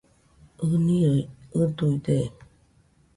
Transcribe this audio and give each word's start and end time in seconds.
ɨniroi 0.69 1.21
ɨduide 1.59 2.17